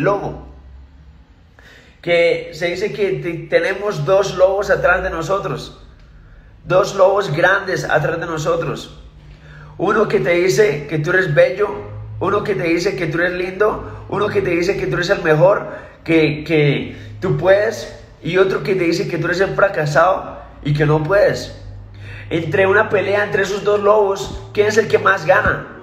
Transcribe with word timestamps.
el 0.00 0.04
lobo. 0.04 0.46
Que 2.02 2.50
se 2.54 2.68
dice 2.68 2.92
que 2.92 3.46
tenemos 3.50 4.04
dos 4.06 4.36
lobos 4.36 4.70
atrás 4.70 5.02
de 5.02 5.10
nosotros. 5.10 5.78
Dos 6.64 6.94
lobos 6.94 7.30
grandes 7.30 7.84
atrás 7.84 8.18
de 8.18 8.26
nosotros. 8.26 8.98
Uno 9.76 10.08
que 10.08 10.20
te 10.20 10.30
dice 10.30 10.86
que 10.88 10.98
tú 10.98 11.10
eres 11.10 11.34
bello, 11.34 11.68
uno 12.18 12.42
que 12.42 12.54
te 12.54 12.64
dice 12.64 12.96
que 12.96 13.06
tú 13.06 13.18
eres 13.18 13.32
lindo, 13.32 14.06
uno 14.08 14.28
que 14.28 14.42
te 14.42 14.50
dice 14.50 14.76
que 14.76 14.86
tú 14.86 14.94
eres 14.94 15.10
el 15.10 15.22
mejor, 15.22 15.68
que, 16.04 16.44
que 16.44 16.96
tú 17.20 17.36
puedes, 17.36 17.96
y 18.22 18.36
otro 18.36 18.62
que 18.62 18.74
te 18.74 18.84
dice 18.84 19.08
que 19.08 19.18
tú 19.18 19.26
eres 19.26 19.40
el 19.40 19.54
fracasado 19.54 20.38
y 20.62 20.74
que 20.74 20.84
no 20.84 21.02
puedes. 21.02 21.56
Entre 22.28 22.66
una 22.66 22.88
pelea 22.90 23.24
entre 23.24 23.42
esos 23.42 23.64
dos 23.64 23.80
lobos, 23.80 24.38
¿quién 24.52 24.68
es 24.68 24.76
el 24.76 24.88
que 24.88 24.98
más 24.98 25.24
gana? 25.24 25.79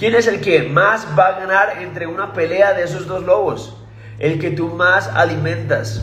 ¿Quién 0.00 0.14
es 0.14 0.26
el 0.26 0.40
que 0.40 0.62
más 0.62 1.06
va 1.16 1.26
a 1.26 1.40
ganar 1.40 1.82
entre 1.82 2.06
una 2.06 2.32
pelea 2.32 2.72
de 2.72 2.84
esos 2.84 3.06
dos 3.06 3.22
lobos? 3.22 3.76
El 4.18 4.38
que 4.38 4.50
tú 4.50 4.68
más 4.68 5.08
alimentas. 5.08 6.02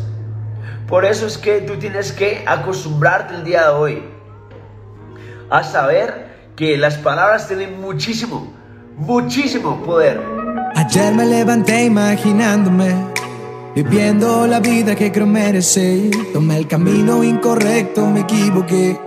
Por 0.88 1.04
eso 1.04 1.26
es 1.26 1.36
que 1.36 1.62
tú 1.62 1.78
tienes 1.78 2.12
que 2.12 2.44
acostumbrarte 2.46 3.34
el 3.34 3.44
día 3.44 3.64
de 3.64 3.70
hoy 3.70 4.04
a 5.50 5.64
saber 5.64 6.28
que 6.56 6.78
las 6.78 6.96
palabras 7.00 7.48
tienen 7.48 7.82
muchísimo, 7.82 8.54
muchísimo 8.98 9.82
poder. 9.84 10.22
Ayer 10.76 11.12
me 11.16 11.26
levanté 11.26 11.86
imaginándome 11.86 12.94
Viviendo 13.74 14.46
la 14.46 14.60
vida 14.60 14.96
que 14.96 15.12
creo 15.12 15.26
merecer. 15.26 16.12
Tomé 16.34 16.58
el 16.58 16.68
camino 16.68 17.24
incorrecto, 17.24 18.06
me 18.06 18.22
equivoqué. 18.22 19.07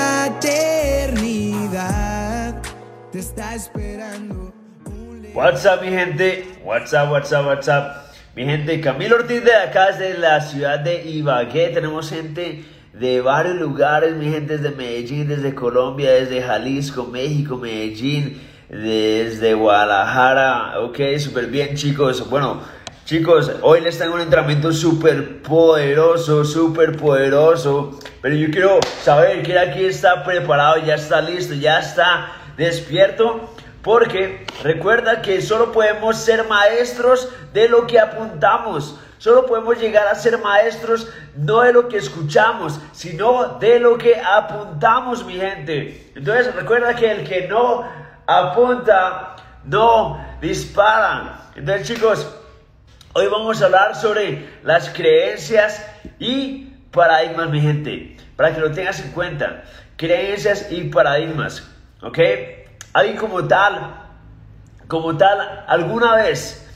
WhatsApp, 5.33 5.81
mi 5.81 5.89
gente. 5.89 6.45
WhatsApp, 6.63 7.09
WhatsApp, 7.09 7.45
WhatsApp. 7.45 8.13
Mi 8.35 8.43
gente, 8.43 8.81
Camilo 8.81 9.15
Ortiz 9.15 9.43
de 9.43 9.53
acá, 9.53 9.91
desde 9.91 10.17
la 10.17 10.41
ciudad 10.41 10.79
de 10.79 11.03
Ibagué. 11.05 11.69
Tenemos 11.69 12.09
gente 12.09 12.65
de 12.93 13.21
varios 13.21 13.55
lugares, 13.55 14.13
mi 14.13 14.29
gente, 14.29 14.57
desde 14.57 14.75
Medellín, 14.75 15.27
desde 15.29 15.55
Colombia, 15.55 16.11
desde 16.11 16.41
Jalisco, 16.41 17.05
México, 17.05 17.55
Medellín 17.55 18.41
desde 18.67 19.53
Guadalajara. 19.53 20.81
Ok, 20.81 20.99
súper 21.17 21.47
bien, 21.47 21.75
chicos. 21.75 22.29
Bueno, 22.29 22.61
chicos, 23.05 23.51
hoy 23.61 23.81
les 23.81 23.97
tengo 23.97 24.15
un 24.15 24.21
entrenamiento 24.21 24.73
súper 24.73 25.41
poderoso, 25.41 26.43
súper 26.43 26.97
poderoso. 26.97 27.99
Pero 28.21 28.35
yo 28.35 28.49
quiero 28.51 28.79
saber 29.01 29.43
que 29.43 29.57
aquí 29.57 29.85
está 29.85 30.25
preparado, 30.25 30.77
ya 30.85 30.95
está 30.95 31.21
listo, 31.21 31.53
ya 31.53 31.79
está 31.79 32.33
despierto. 32.57 33.49
Porque 33.83 34.45
recuerda 34.63 35.21
que 35.21 35.41
solo 35.41 35.71
podemos 35.71 36.17
ser 36.17 36.47
maestros 36.47 37.29
de 37.53 37.67
lo 37.67 37.87
que 37.87 37.99
apuntamos. 37.99 38.99
Solo 39.17 39.45
podemos 39.45 39.79
llegar 39.79 40.07
a 40.07 40.15
ser 40.15 40.39
maestros 40.39 41.07
no 41.35 41.61
de 41.61 41.73
lo 41.73 41.87
que 41.87 41.97
escuchamos, 41.97 42.79
sino 42.91 43.59
de 43.59 43.79
lo 43.79 43.97
que 43.97 44.19
apuntamos, 44.19 45.25
mi 45.25 45.35
gente. 45.35 46.11
Entonces 46.15 46.53
recuerda 46.55 46.95
que 46.95 47.11
el 47.11 47.27
que 47.27 47.47
no 47.47 47.87
apunta, 48.25 49.35
no 49.63 50.25
dispara. 50.41 51.51
Entonces 51.55 51.87
chicos, 51.87 52.35
hoy 53.13 53.27
vamos 53.27 53.61
a 53.61 53.65
hablar 53.65 53.95
sobre 53.95 54.49
las 54.63 54.89
creencias 54.89 55.85
y 56.17 56.73
paradigmas, 56.91 57.49
mi 57.49 57.61
gente, 57.61 58.17
para 58.35 58.53
que 58.53 58.61
lo 58.61 58.71
tengas 58.71 58.99
en 59.01 59.11
cuenta. 59.11 59.63
Creencias 59.97 60.71
y 60.71 60.85
paradigmas, 60.85 61.69
¿ok? 62.01 62.19
Alguien 62.93 63.15
como 63.15 63.47
tal, 63.47 63.95
como 64.87 65.15
tal, 65.15 65.63
alguna 65.67 66.15
vez 66.15 66.67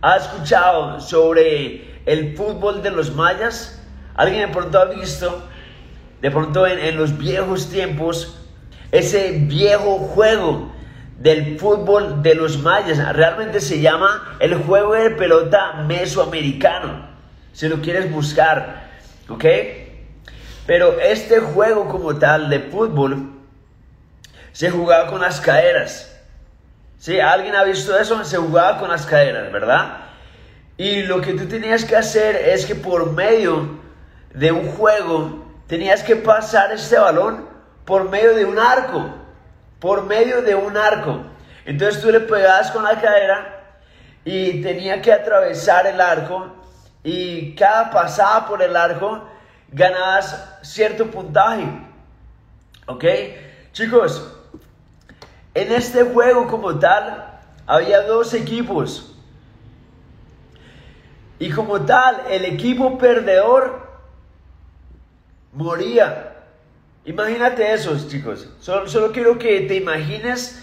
ha 0.00 0.16
escuchado 0.16 1.00
sobre 1.00 2.00
el 2.06 2.34
fútbol 2.34 2.82
de 2.82 2.90
los 2.90 3.14
mayas. 3.14 3.78
Alguien 4.14 4.46
de 4.46 4.54
pronto 4.54 4.78
ha 4.78 4.86
visto, 4.86 5.46
de 6.22 6.30
pronto 6.30 6.66
en, 6.66 6.78
en 6.78 6.96
los 6.96 7.18
viejos 7.18 7.68
tiempos, 7.68 8.38
ese 8.90 9.32
viejo 9.32 9.98
juego 9.98 10.72
del 11.18 11.58
fútbol 11.58 12.22
de 12.22 12.34
los 12.36 12.58
mayas. 12.58 13.14
Realmente 13.14 13.60
se 13.60 13.82
llama 13.82 14.36
el 14.40 14.54
juego 14.54 14.94
de 14.94 15.10
pelota 15.10 15.84
mesoamericano. 15.86 17.06
Si 17.52 17.68
lo 17.68 17.82
quieres 17.82 18.10
buscar. 18.10 18.88
¿Ok? 19.28 19.44
Pero 20.66 20.98
este 21.00 21.40
juego 21.40 21.86
como 21.86 22.16
tal 22.16 22.48
de 22.48 22.60
fútbol 22.60 23.39
se 24.52 24.70
jugaba 24.70 25.08
con 25.08 25.20
las 25.20 25.40
caderas. 25.40 26.06
¿Sí? 26.98 27.18
¿Alguien 27.18 27.54
ha 27.54 27.64
visto 27.64 27.98
eso? 27.98 28.24
Se 28.24 28.36
jugaba 28.36 28.78
con 28.78 28.90
las 28.90 29.06
caderas, 29.06 29.50
¿verdad? 29.52 29.98
Y 30.76 31.02
lo 31.02 31.20
que 31.20 31.34
tú 31.34 31.46
tenías 31.46 31.84
que 31.84 31.96
hacer 31.96 32.36
es 32.36 32.66
que 32.66 32.74
por 32.74 33.12
medio 33.12 33.80
de 34.34 34.52
un 34.52 34.70
juego 34.72 35.44
tenías 35.66 36.02
que 36.02 36.16
pasar 36.16 36.72
este 36.72 36.98
balón 36.98 37.48
por 37.84 38.08
medio 38.08 38.34
de 38.34 38.44
un 38.44 38.58
arco 38.58 39.20
por 39.80 40.04
medio 40.04 40.42
de 40.42 40.54
un 40.54 40.76
arco. 40.76 41.22
Entonces 41.64 42.00
tú 42.00 42.10
le 42.10 42.20
pegabas 42.20 42.70
con 42.70 42.84
la 42.84 43.00
cadera 43.00 43.74
y 44.24 44.62
tenía 44.62 45.00
que 45.00 45.12
atravesar 45.12 45.86
el 45.86 46.00
arco 46.00 46.54
y 47.02 47.54
cada 47.54 47.90
pasada 47.90 48.46
por 48.46 48.62
el 48.62 48.76
arco 48.76 49.26
ganabas 49.72 50.58
cierto 50.62 51.10
puntaje. 51.10 51.66
¿Ok? 52.86 53.04
Chicos, 53.72 54.36
en 55.54 55.72
este 55.72 56.04
juego 56.04 56.46
como 56.46 56.78
tal 56.78 57.40
había 57.66 58.02
dos 58.02 58.34
equipos. 58.34 59.14
Y 61.38 61.50
como 61.50 61.80
tal, 61.80 62.22
el 62.30 62.44
equipo 62.44 62.98
perdedor 62.98 63.88
moría. 65.52 66.36
Imagínate 67.04 67.72
eso, 67.72 67.96
chicos. 68.08 68.48
Solo, 68.60 69.10
quiero 69.12 69.38
que 69.38 69.62
te 69.62 69.76
imagines 69.76 70.62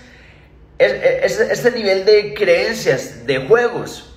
este 0.77 1.71
nivel 1.71 2.05
de 2.05 2.35
creencias, 2.35 3.25
de 3.25 3.47
juegos. 3.47 4.13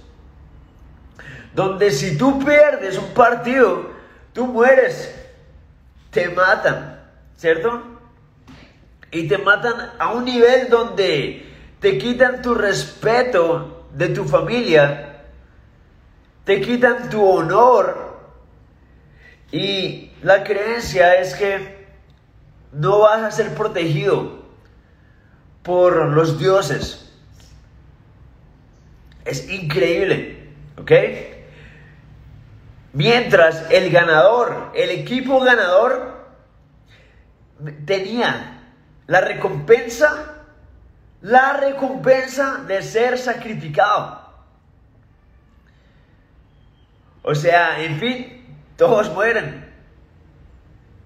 Donde 1.54 1.90
si 1.90 2.18
tú 2.18 2.38
pierdes 2.44 2.98
un 2.98 3.08
partido, 3.14 3.90
tú 4.34 4.46
mueres. 4.46 5.16
Te 6.10 6.28
matan, 6.28 7.00
¿cierto? 7.36 7.89
Y 9.10 9.26
te 9.26 9.38
matan 9.38 9.92
a 9.98 10.12
un 10.12 10.24
nivel 10.24 10.68
donde 10.68 11.46
te 11.80 11.98
quitan 11.98 12.42
tu 12.42 12.54
respeto 12.54 13.86
de 13.94 14.08
tu 14.10 14.24
familia, 14.24 15.24
te 16.44 16.60
quitan 16.60 17.10
tu 17.10 17.24
honor. 17.24 18.10
Y 19.50 20.12
la 20.22 20.44
creencia 20.44 21.16
es 21.16 21.34
que 21.34 21.86
no 22.72 23.00
vas 23.00 23.22
a 23.22 23.30
ser 23.30 23.54
protegido 23.54 24.44
por 25.62 26.08
los 26.10 26.38
dioses. 26.38 27.12
Es 29.24 29.48
increíble, 29.50 30.50
¿ok? 30.78 30.92
Mientras 32.92 33.70
el 33.70 33.90
ganador, 33.90 34.72
el 34.74 34.90
equipo 34.90 35.40
ganador, 35.40 36.16
tenía 37.86 38.59
la 39.10 39.20
recompensa, 39.20 40.36
la 41.22 41.54
recompensa 41.54 42.62
de 42.68 42.80
ser 42.80 43.18
sacrificado. 43.18 44.20
O 47.24 47.34
sea, 47.34 47.82
en 47.82 47.98
fin, 47.98 48.56
todos 48.76 49.12
mueren. 49.12 49.68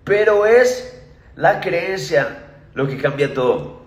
Pero 0.05 0.45
es 0.45 1.03
la 1.35 1.61
creencia 1.61 2.43
lo 2.75 2.87
que 2.87 2.99
cambia 2.99 3.33
todo. 3.33 3.87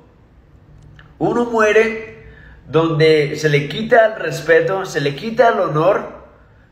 Uno 1.20 1.46
muere 1.46 2.26
donde 2.68 3.36
se 3.36 3.50
le 3.50 3.70
quita 3.70 4.08
el 4.08 4.16
respeto, 4.16 4.84
se 4.86 5.00
le 5.00 5.16
quita 5.16 5.50
el 5.50 5.60
honor, 5.60 6.24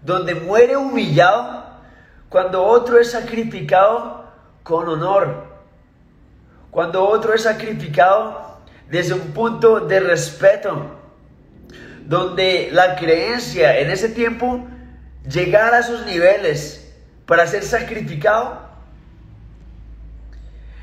donde 0.01 0.33
muere 0.33 0.77
humillado, 0.77 1.63
cuando 2.27 2.63
otro 2.63 2.99
es 2.99 3.11
sacrificado 3.11 4.31
con 4.63 4.89
honor, 4.89 5.44
cuando 6.75 7.07
otro 7.07 7.33
es 7.33 7.43
sacrificado 7.43 8.59
desde 8.89 9.13
un 9.13 9.31
punto 9.31 9.79
de 9.79 10.01
respeto, 10.01 10.99
donde 12.05 12.67
la 12.73 12.97
creencia 12.97 13.79
en 13.79 13.89
ese 13.89 14.09
tiempo 14.09 14.67
llegar 15.25 15.73
a 15.73 15.79
esos 15.79 16.05
niveles 16.05 16.93
para 17.25 17.47
ser 17.47 17.63
sacrificado, 17.63 18.59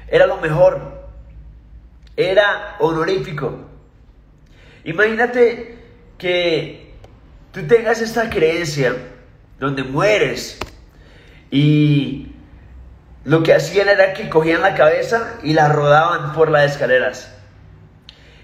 era 0.08 0.26
lo 0.26 0.38
mejor, 0.38 0.80
era 2.16 2.76
honorífico. 2.80 3.58
Imagínate 4.84 5.78
que 6.16 6.94
tú 7.52 7.66
tengas 7.66 8.00
esta 8.00 8.30
creencia 8.30 8.96
donde 9.60 9.82
mueres 9.82 10.58
y 11.50 12.31
lo 13.24 13.42
que 13.42 13.54
hacían 13.54 13.88
era 13.88 14.14
que 14.14 14.28
cogían 14.28 14.62
la 14.62 14.74
cabeza 14.74 15.34
y 15.42 15.52
la 15.52 15.68
rodaban 15.68 16.32
por 16.32 16.50
las 16.50 16.72
escaleras. 16.72 17.32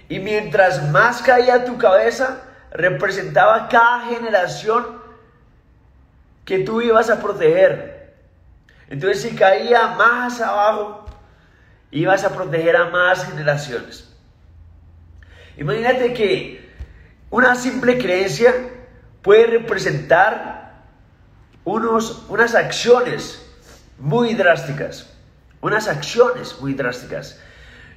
Y 0.07 0.19
mientras 0.19 0.89
más 0.89 1.21
caía 1.21 1.65
tu 1.65 1.77
cabeza, 1.77 2.41
representaba 2.71 3.67
cada 3.67 4.07
generación 4.07 4.99
que 6.45 6.59
tú 6.59 6.81
ibas 6.81 7.09
a 7.09 7.21
proteger. 7.21 8.15
Entonces 8.89 9.21
si 9.21 9.35
caía 9.35 9.87
más 9.89 10.41
abajo, 10.41 11.05
ibas 11.91 12.23
a 12.23 12.33
proteger 12.33 12.75
a 12.75 12.85
más 12.85 13.25
generaciones. 13.25 14.09
Imagínate 15.57 16.13
que 16.13 16.69
una 17.29 17.55
simple 17.55 17.97
creencia 17.99 18.53
puede 19.21 19.45
representar 19.45 20.85
unos, 21.65 22.25
unas 22.29 22.55
acciones 22.55 23.48
muy 23.99 24.33
drásticas. 24.33 25.13
Unas 25.61 25.87
acciones 25.87 26.59
muy 26.59 26.73
drásticas. 26.73 27.39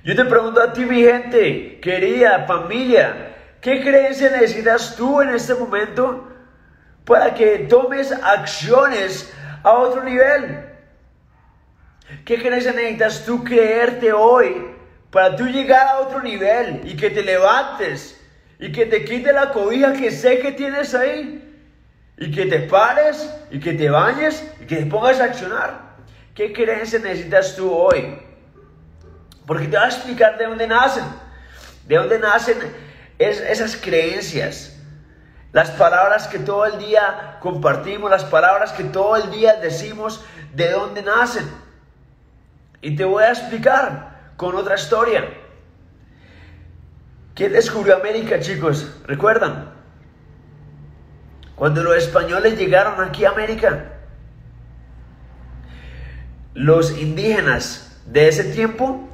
Yo 0.04 0.16
te 0.16 0.24
pregunto 0.24 0.60
a 0.60 0.72
ti, 0.72 0.84
mi 0.84 1.02
gente, 1.02 1.78
querida 1.80 2.44
familia, 2.44 3.36
¿qué 3.60 3.80
creencia 3.80 4.30
necesitas 4.30 4.96
tú 4.96 5.22
en 5.22 5.30
este 5.30 5.54
momento 5.54 6.28
para 7.04 7.32
que 7.34 7.60
tomes 7.60 8.10
acciones 8.10 9.32
a 9.62 9.72
otro 9.72 10.02
nivel? 10.02 10.64
¿Qué 12.24 12.40
creencia 12.40 12.72
necesitas 12.72 13.24
tú 13.24 13.44
creerte 13.44 14.12
hoy 14.12 14.72
para 15.12 15.36
tú 15.36 15.46
llegar 15.46 15.86
a 15.86 15.98
otro 16.00 16.20
nivel 16.20 16.80
y 16.84 16.96
que 16.96 17.10
te 17.10 17.22
levantes 17.22 18.20
y 18.58 18.72
que 18.72 18.86
te 18.86 19.04
quite 19.04 19.32
la 19.32 19.52
cobija 19.52 19.92
que 19.92 20.10
sé 20.10 20.40
que 20.40 20.52
tienes 20.52 20.94
ahí 20.94 21.48
y 22.18 22.30
que 22.32 22.46
te 22.46 22.60
pares 22.60 23.32
y 23.52 23.60
que 23.60 23.72
te 23.72 23.88
bañes 23.88 24.44
y 24.60 24.66
que 24.66 24.76
te 24.76 24.86
pongas 24.86 25.20
a 25.20 25.24
accionar? 25.24 25.91
¿Qué 26.34 26.52
creencia 26.52 26.98
necesitas 26.98 27.56
tú 27.56 27.70
hoy? 27.70 28.18
Porque 29.46 29.66
te 29.66 29.76
voy 29.76 29.84
a 29.84 29.88
explicar 29.88 30.38
de 30.38 30.46
dónde 30.46 30.66
nacen. 30.66 31.04
De 31.86 31.96
dónde 31.96 32.18
nacen 32.18 32.58
esas 33.18 33.76
creencias. 33.76 34.76
Las 35.52 35.70
palabras 35.70 36.28
que 36.28 36.38
todo 36.38 36.64
el 36.64 36.78
día 36.78 37.36
compartimos, 37.40 38.10
las 38.10 38.24
palabras 38.24 38.72
que 38.72 38.84
todo 38.84 39.16
el 39.16 39.30
día 39.30 39.56
decimos, 39.56 40.24
de 40.54 40.70
dónde 40.70 41.02
nacen. 41.02 41.46
Y 42.80 42.96
te 42.96 43.04
voy 43.04 43.24
a 43.24 43.30
explicar 43.30 44.32
con 44.36 44.56
otra 44.56 44.76
historia. 44.76 45.28
¿Quién 47.34 47.52
descubrió 47.52 47.96
América, 47.96 48.40
chicos? 48.40 48.90
¿Recuerdan? 49.06 49.72
Cuando 51.54 51.82
los 51.82 51.96
españoles 51.96 52.58
llegaron 52.58 53.00
aquí 53.00 53.24
a 53.24 53.30
América, 53.30 53.92
los 56.54 56.98
indígenas 56.98 58.00
de 58.06 58.28
ese 58.28 58.44
tiempo 58.44 59.08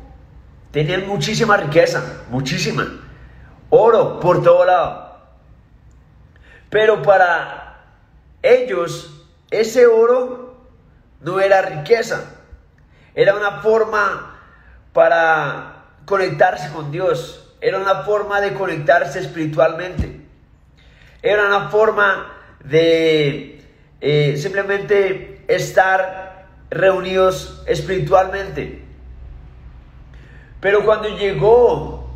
tenían 0.70 1.06
muchísima 1.06 1.56
riqueza, 1.56 2.24
muchísima. 2.30 2.86
Oro 3.70 4.20
por 4.20 4.42
todo 4.42 4.64
lado. 4.64 5.18
Pero 6.70 7.02
para 7.02 7.78
ellos 8.42 9.14
ese 9.50 9.86
oro 9.86 10.56
no 11.20 11.40
era 11.40 11.62
riqueza. 11.62 12.34
Era 13.14 13.34
una 13.34 13.60
forma 13.60 14.38
para 14.92 15.84
conectarse 16.04 16.70
con 16.72 16.90
Dios. 16.90 17.54
Era 17.60 17.78
una 17.78 18.02
forma 18.02 18.40
de 18.40 18.54
conectarse 18.54 19.18
espiritualmente. 19.18 20.20
Era 21.22 21.46
una 21.46 21.68
forma 21.68 22.32
de 22.64 23.64
eh, 24.00 24.36
simplemente 24.36 25.44
estar 25.48 26.27
reunidos 26.70 27.62
espiritualmente. 27.66 28.84
Pero 30.60 30.84
cuando 30.84 31.08
llegó 31.08 32.10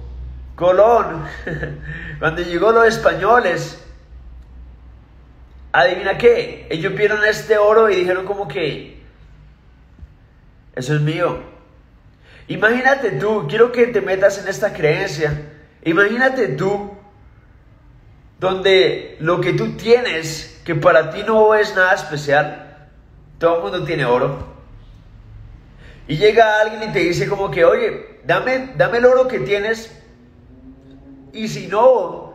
Colón, 0.57 1.27
cuando 2.19 2.43
llegó 2.43 2.73
los 2.73 2.87
españoles, 2.87 3.83
adivina 5.73 6.19
qué, 6.19 6.67
ellos 6.71 6.95
vieron 6.95 7.25
este 7.25 7.57
oro 7.57 7.89
y 7.89 7.97
dijeron 7.97 8.27
como 8.27 8.47
que, 8.49 9.03
eso 10.75 10.95
es 10.95 11.01
mío. 11.01 11.41
Imagínate 12.49 13.13
tú, 13.13 13.47
quiero 13.49 13.73
que 13.73 13.87
te 13.87 14.01
metas 14.01 14.39
en 14.39 14.49
esta 14.49 14.73
creencia, 14.73 15.53
imagínate 15.85 16.49
tú, 16.49 16.93
donde 18.39 19.17
lo 19.21 19.41
que 19.41 19.53
tú 19.53 19.77
tienes, 19.77 20.61
que 20.65 20.75
para 20.75 21.11
ti 21.11 21.23
no 21.25 21.55
es 21.55 21.75
nada 21.77 21.95
especial, 21.95 22.62
todo 23.43 23.57
el 23.57 23.63
mundo 23.63 23.85
tiene 23.85 24.05
oro. 24.05 24.39
Y 26.07 26.17
llega 26.17 26.61
alguien 26.61 26.89
y 26.89 26.93
te 26.93 27.01
dice 27.01 27.29
como 27.29 27.51
que, 27.51 27.65
oye, 27.65 28.21
dame, 28.25 28.75
dame 28.77 28.99
el 28.99 29.05
oro 29.05 29.27
que 29.27 29.41
tienes 29.41 29.93
y 31.33 31.49
si 31.49 31.67
no, 31.67 32.35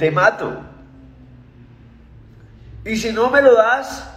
te 0.00 0.10
mato. 0.10 0.62
Y 2.84 2.96
si 2.96 3.12
no 3.12 3.30
me 3.30 3.40
lo 3.40 3.54
das, 3.54 4.10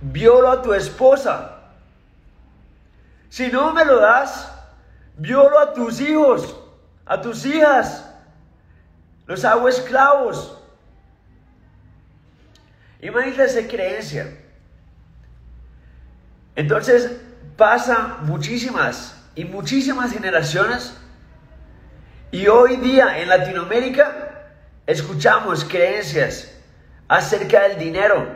violo 0.00 0.50
a 0.50 0.60
tu 0.60 0.74
esposa. 0.74 1.70
Si 3.28 3.46
no 3.46 3.72
me 3.72 3.84
lo 3.84 4.00
das, 4.00 4.52
violo 5.18 5.60
a 5.60 5.72
tus 5.72 6.00
hijos, 6.00 6.58
a 7.04 7.20
tus 7.20 7.46
hijas. 7.46 8.12
Los 9.28 9.44
hago 9.44 9.68
esclavos. 9.68 10.60
Imagínate 13.00 13.44
esa 13.44 13.68
creencia. 13.68 14.45
Entonces 16.56 17.12
pasa 17.56 18.18
muchísimas 18.22 19.14
y 19.34 19.44
muchísimas 19.44 20.12
generaciones. 20.12 20.96
Y 22.32 22.48
hoy 22.48 22.76
día 22.76 23.18
en 23.20 23.28
Latinoamérica 23.28 24.54
escuchamos 24.86 25.64
creencias 25.64 26.50
acerca 27.08 27.68
del 27.68 27.78
dinero. 27.78 28.26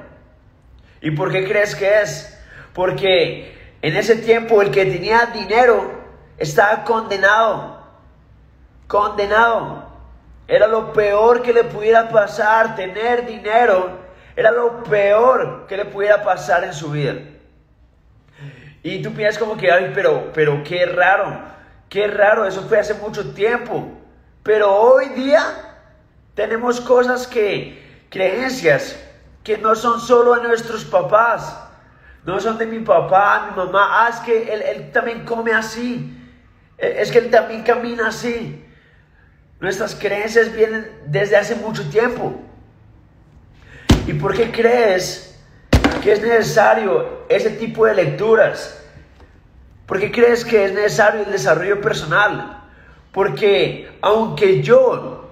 ¿Y 1.01 1.11
por 1.13 1.33
qué 1.33 1.49
crees 1.49 1.75
que 1.75 2.03
es? 2.03 2.39
Porque 2.75 3.59
en 3.81 3.97
ese 3.97 4.17
tiempo 4.17 4.61
el 4.61 4.71
que 4.71 4.85
tenía 4.85 5.27
dinero 5.33 5.91
estaba 6.37 6.85
condenado. 6.85 7.81
Condenado. 8.87 9.89
Era 10.47 10.67
lo 10.67 10.93
peor 10.93 11.41
que 11.41 11.55
le 11.55 11.65
pudiera 11.65 12.11
pasar. 12.11 12.77
Tener 12.77 13.27
dinero 13.27 13.99
era 14.37 14.51
lo 14.51 14.85
peor 14.85 15.67
que 15.67 15.79
le 15.79 15.87
pudiera 15.87 16.23
pasar 16.23 16.65
en 16.65 16.75
su 16.75 16.91
vida. 16.91 17.15
Y 18.83 19.03
tú 19.03 19.13
piensas 19.13 19.39
como 19.39 19.57
que, 19.57 19.71
ay, 19.71 19.93
pero, 19.95 20.31
pero 20.33 20.63
qué 20.65 20.87
raro, 20.87 21.41
qué 21.89 22.07
raro, 22.07 22.47
eso 22.47 22.63
fue 22.63 22.79
hace 22.79 22.95
mucho 22.95 23.33
tiempo. 23.35 23.89
Pero 24.43 24.75
hoy 24.75 25.11
día 25.11 25.43
tenemos 26.35 26.81
cosas 26.81 27.27
que, 27.27 28.07
creencias, 28.09 28.99
que 29.45 29.59
no 29.59 29.75
son 29.75 30.01
solo 30.01 30.35
de 30.37 30.49
nuestros 30.49 30.85
papás, 30.85 31.59
no 32.25 32.41
son 32.41 32.59
de 32.59 32.67
mi 32.67 32.81
papá, 32.81 33.49
mi 33.51 33.57
mamá, 33.57 34.05
ah, 34.05 34.09
es 34.11 34.21
que 34.21 34.53
él, 34.53 34.63
él 34.63 34.93
también 34.93 35.25
come 35.25 35.53
así, 35.53 36.17
e, 36.79 37.03
es 37.03 37.11
que 37.11 37.19
él 37.19 37.31
también 37.31 37.63
camina 37.63 38.09
así. 38.09 38.65
Nuestras 39.61 39.95
creencias 39.95 40.53
vienen 40.55 40.91
desde 41.07 41.37
hace 41.37 41.55
mucho 41.55 41.89
tiempo. 41.91 42.41
¿Y 44.07 44.15
por 44.15 44.35
qué 44.35 44.51
crees 44.51 45.30
que 46.01 46.13
es 46.13 46.23
necesario 46.23 47.25
ese 47.29 47.51
tipo 47.51 47.87
de 47.87 47.95
lecturas? 47.95 48.83
¿Por 49.87 49.99
qué 50.01 50.11
crees 50.11 50.45
que 50.45 50.65
es 50.65 50.73
necesario 50.73 51.23
el 51.23 51.33
desarrollo 51.33 51.81
personal? 51.81 52.63
Porque 53.13 53.91
aunque 54.01 54.63
yo 54.63 55.31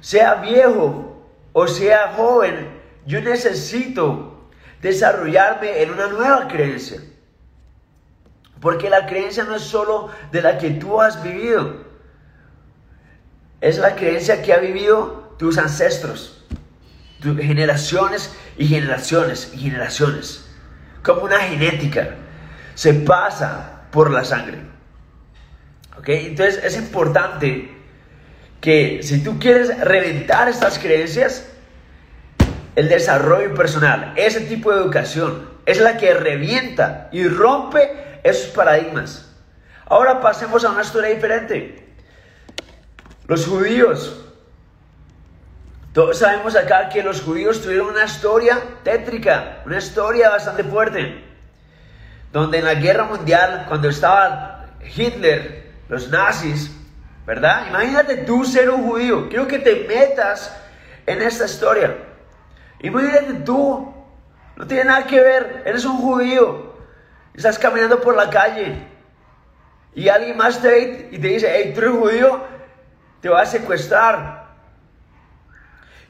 sea 0.00 0.36
viejo 0.36 1.26
o 1.52 1.66
sea 1.66 2.14
joven, 2.16 2.68
yo 3.06 3.20
necesito 3.20 4.48
desarrollarme 4.80 5.82
en 5.82 5.90
una 5.90 6.06
nueva 6.08 6.48
creencia. 6.48 7.00
Porque 8.60 8.90
la 8.90 9.06
creencia 9.06 9.44
no 9.44 9.56
es 9.56 9.62
solo 9.62 10.10
de 10.32 10.42
la 10.42 10.58
que 10.58 10.70
tú 10.70 11.00
has 11.00 11.22
vivido, 11.22 11.84
es 13.60 13.78
la 13.78 13.94
creencia 13.94 14.42
que 14.42 14.52
ha 14.52 14.58
vivido 14.58 15.34
tus 15.38 15.58
ancestros 15.58 16.39
generaciones 17.22 18.34
y 18.56 18.66
generaciones 18.66 19.52
y 19.54 19.58
generaciones. 19.58 20.46
Como 21.02 21.22
una 21.22 21.38
genética. 21.40 22.16
Se 22.74 22.94
pasa 22.94 23.82
por 23.90 24.10
la 24.10 24.24
sangre. 24.24 24.58
¿Ok? 25.98 26.08
Entonces 26.08 26.62
es 26.64 26.76
importante 26.76 27.70
que 28.60 29.00
si 29.02 29.22
tú 29.22 29.38
quieres 29.38 29.78
reventar 29.80 30.48
estas 30.48 30.78
creencias, 30.78 31.46
el 32.76 32.88
desarrollo 32.88 33.54
personal, 33.54 34.12
ese 34.16 34.42
tipo 34.42 34.72
de 34.72 34.80
educación, 34.80 35.50
es 35.66 35.80
la 35.80 35.96
que 35.96 36.14
revienta 36.14 37.08
y 37.12 37.26
rompe 37.26 38.20
esos 38.22 38.50
paradigmas. 38.50 39.30
Ahora 39.86 40.20
pasemos 40.20 40.64
a 40.64 40.70
una 40.70 40.82
historia 40.82 41.10
diferente. 41.10 41.86
Los 43.26 43.46
judíos. 43.46 44.29
Todos 45.92 46.20
sabemos 46.20 46.54
acá 46.54 46.88
que 46.88 47.02
los 47.02 47.20
judíos 47.20 47.60
tuvieron 47.60 47.88
una 47.88 48.04
historia 48.04 48.60
tétrica, 48.84 49.62
una 49.66 49.78
historia 49.78 50.30
bastante 50.30 50.62
fuerte. 50.62 51.24
Donde 52.32 52.58
en 52.58 52.64
la 52.64 52.74
guerra 52.74 53.04
mundial, 53.04 53.64
cuando 53.66 53.88
estaba 53.88 54.66
Hitler, 54.94 55.72
los 55.88 56.08
nazis, 56.08 56.70
¿verdad? 57.26 57.66
Imagínate 57.68 58.18
tú 58.18 58.44
ser 58.44 58.70
un 58.70 58.88
judío. 58.88 59.28
Quiero 59.28 59.48
que 59.48 59.58
te 59.58 59.84
metas 59.88 60.56
en 61.06 61.22
esta 61.22 61.46
historia. 61.46 61.96
Imagínate 62.78 63.34
tú, 63.44 63.92
no 64.54 64.66
tiene 64.68 64.84
nada 64.84 65.06
que 65.06 65.20
ver, 65.20 65.62
eres 65.66 65.84
un 65.84 65.96
judío. 65.96 66.72
Estás 67.34 67.58
caminando 67.58 68.00
por 68.00 68.14
la 68.14 68.30
calle 68.30 68.86
y 69.92 70.08
alguien 70.08 70.36
más 70.36 70.62
te 70.62 71.08
y 71.10 71.18
te 71.18 71.26
dice, 71.26 71.50
hey, 71.52 71.72
tú 71.74 71.80
eres 71.80 71.94
judío, 71.94 72.44
te 73.20 73.28
va 73.28 73.42
a 73.42 73.46
secuestrar. 73.46 74.39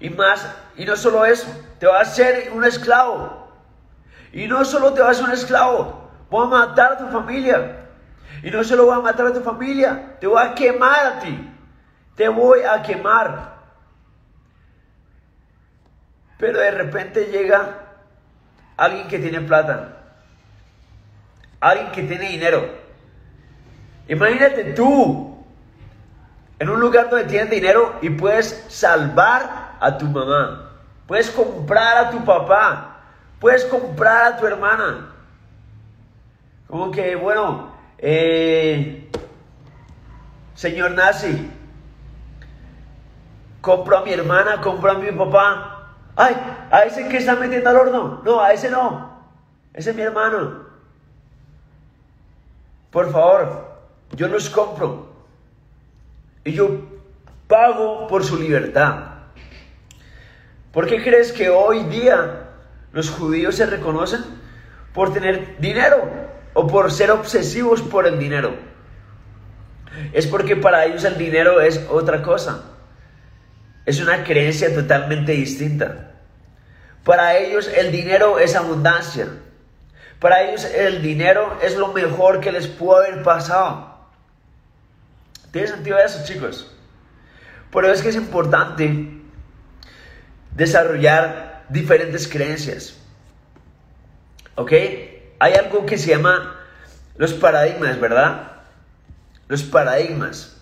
Y 0.01 0.11
más, 0.11 0.47
y 0.77 0.85
no 0.85 0.97
solo 0.97 1.25
eso, 1.25 1.47
te 1.79 1.87
va 1.87 1.99
a 1.99 2.03
hacer 2.03 2.51
un 2.53 2.65
esclavo. 2.65 3.49
Y 4.33 4.47
no 4.47 4.65
solo 4.65 4.93
te 4.93 5.01
va 5.01 5.09
a 5.09 5.11
hacer 5.11 5.25
un 5.25 5.33
esclavo, 5.33 6.11
voy 6.31 6.47
a 6.47 6.49
matar 6.49 6.93
a 6.93 6.99
tu 6.99 7.07
familia. 7.09 7.87
Y 8.43 8.51
no 8.51 8.65
solo 8.65 8.87
voy 8.87 8.95
a 8.97 9.01
matar 9.01 9.27
a 9.27 9.33
tu 9.33 9.41
familia, 9.41 10.17
te 10.19 10.27
voy 10.27 10.43
a 10.43 10.55
quemar 10.55 11.07
a 11.07 11.19
ti. 11.21 11.49
Te 12.17 12.29
voy 12.29 12.61
a 12.63 12.83
quemar. 12.83 13.61
Pero 16.39 16.59
de 16.59 16.71
repente 16.71 17.27
llega 17.27 17.79
alguien 18.77 19.07
que 19.09 19.19
tiene 19.19 19.41
plata. 19.43 19.97
Alguien 21.61 21.93
que 21.93 22.03
tiene 22.05 22.31
dinero 22.31 22.81
Imagínate 24.11 24.73
tú 24.73 25.30
en 26.61 26.69
un 26.69 26.79
lugar 26.79 27.09
donde 27.09 27.25
tienes 27.25 27.51
dinero 27.51 27.95
y 28.03 28.11
puedes 28.11 28.67
salvar 28.69 29.77
a 29.81 29.97
tu 29.97 30.05
mamá, 30.05 30.73
puedes 31.07 31.31
comprar 31.31 31.97
a 31.97 32.11
tu 32.11 32.23
papá, 32.23 32.99
puedes 33.41 33.65
comprar 33.65 34.35
a 34.35 34.37
tu 34.37 34.47
hermana. 34.47 35.11
Como 36.69 36.91
que, 36.91 37.17
bueno, 37.17 37.73
eh, 37.97 39.11
señor 40.55 40.91
Nazi, 40.91 41.51
compro 43.63 43.97
a 43.97 44.05
mi 44.05 44.13
hermana, 44.13 44.61
compro 44.61 44.91
a 44.91 44.95
mi 44.95 45.11
papá. 45.13 45.95
Ay, 46.15 46.37
a 46.71 46.81
ese 46.81 47.09
que 47.09 47.17
está 47.17 47.37
metiendo 47.37 47.71
al 47.71 47.77
horno. 47.77 48.21
No, 48.23 48.39
a 48.39 48.53
ese 48.53 48.71
no. 48.71 49.19
Ese 49.73 49.91
es 49.91 49.97
mi 49.97 50.03
hermano. 50.03 50.67
Por 52.91 53.11
favor, 53.11 53.79
yo 54.13 54.29
los 54.29 54.51
compro 54.51 55.10
y 56.45 56.53
yo 56.53 56.89
pago 57.47 58.07
por 58.07 58.25
su 58.25 58.39
libertad. 58.39 59.11
¿Por 60.73 60.87
qué 60.87 61.03
crees 61.03 61.33
que 61.33 61.51
hoy 61.51 61.85
día 61.85 62.49
los 62.93 63.11
judíos 63.11 63.57
se 63.57 63.67
reconocen 63.67 64.25
por 64.95 65.13
tener 65.13 65.59
dinero 65.59 66.09
o 66.55 66.67
por 66.67 66.93
ser 66.93 67.11
obsesivos 67.11 67.83
por 67.83 68.07
el 68.07 68.19
dinero? 68.19 68.55
Es 70.13 70.27
porque 70.27 70.57
para 70.57 70.85
ellos 70.85 71.05
el 71.05 71.19
dinero 71.19 71.61
es 71.61 71.85
otra 71.91 72.23
cosa. 72.23 72.65
Es 73.85 74.01
una 74.01 74.23
creencia 74.23 74.73
totalmente 74.73 75.33
distinta. 75.33 76.13
Para 77.05 77.37
ellos 77.37 77.69
el 77.69 77.91
dinero 77.91 78.39
es 78.39 78.55
abundancia. 78.55 79.27
Para 80.21 80.43
ellos 80.43 80.65
el 80.65 81.03
dinero 81.03 81.59
es 81.63 81.77
lo 81.77 81.89
mejor 81.89 82.41
que 82.41 82.53
les 82.53 82.69
puede 82.69 83.09
haber 83.09 83.23
pasado. 83.25 83.90
¿Tiene 85.53 85.69
sentido 85.69 85.99
eso, 85.99 86.25
chicos? 86.25 86.71
Por 87.71 87.85
eso 87.85 87.95
es 87.95 88.03
que 88.03 88.09
es 88.09 88.17
importante 88.17 89.21
desarrollar 90.55 91.65
diferentes 91.69 92.29
creencias. 92.29 92.97
¿Ok? 94.55 94.73
Hay 95.39 95.55
algo 95.55 95.87
que 95.87 95.97
se 95.99 96.11
llama 96.11 96.57
los 97.17 97.33
paradigmas, 97.33 97.99
¿verdad? 98.01 98.53
Los 99.49 99.63
paradigmas. 99.63 100.57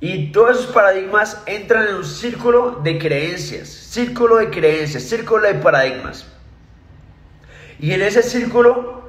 Y 0.00 0.30
todos 0.30 0.58
esos 0.58 0.72
paradigmas 0.72 1.42
entran 1.46 1.88
en 1.88 1.94
un 1.96 2.04
círculo 2.04 2.80
de 2.82 2.98
creencias, 2.98 3.68
círculo 3.68 4.36
de 4.36 4.50
creencias, 4.50 5.04
círculo 5.04 5.46
de 5.46 5.54
paradigmas. 5.54 6.26
Y 7.78 7.92
en 7.92 8.02
ese 8.02 8.22
círculo 8.22 9.08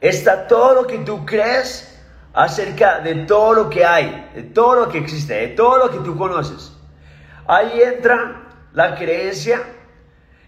está 0.00 0.46
todo 0.46 0.82
lo 0.82 0.86
que 0.86 0.98
tú 0.98 1.24
crees 1.24 1.95
acerca 2.36 3.00
de 3.00 3.14
todo 3.24 3.54
lo 3.54 3.70
que 3.70 3.82
hay, 3.86 4.30
de 4.34 4.42
todo 4.42 4.74
lo 4.84 4.88
que 4.90 4.98
existe, 4.98 5.32
de 5.32 5.48
todo 5.48 5.78
lo 5.78 5.90
que 5.90 5.98
tú 6.00 6.18
conoces. 6.18 6.70
Ahí 7.46 7.80
entra 7.80 8.42
la 8.74 8.94
creencia 8.94 9.62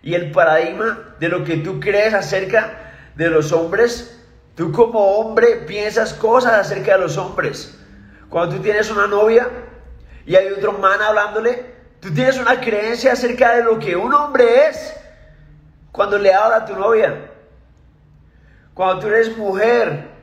y 0.03 0.15
el 0.15 0.31
paradigma 0.31 1.17
de 1.19 1.31
lo 1.31 1.45
que 1.45 1.57
tú 1.57 1.81
crees 1.81 2.13
acerca 2.13 2.93
de 3.17 3.31
los 3.31 3.53
hombres. 3.53 4.23
Tú 4.55 4.71
como 4.71 5.01
hombre 5.01 5.65
piensas 5.67 6.13
cosas 6.13 6.53
acerca 6.53 6.93
de 6.93 6.99
los 6.99 7.17
hombres. 7.17 7.83
Cuando 8.29 8.57
tú 8.57 8.63
tienes 8.63 8.91
una 8.91 9.07
novia 9.07 9.49
y 10.27 10.37
hay 10.37 10.49
otro 10.49 10.73
man 10.75 11.01
hablándole, 11.01 11.75
tú 12.01 12.13
tienes 12.13 12.39
una 12.39 12.61
creencia 12.61 13.15
acerca 13.15 13.57
de 13.57 13.65
lo 13.65 13.79
que 13.79 13.97
un 13.97 14.13
hombre 14.13 14.69
es 14.69 14.95
cuando 15.91 16.19
le 16.19 16.35
habla 16.35 16.57
a 16.57 16.65
tu 16.67 16.77
novia. 16.77 17.31
Cuando 18.75 19.01
tú 19.01 19.07
eres 19.07 19.35
mujer 19.39 20.18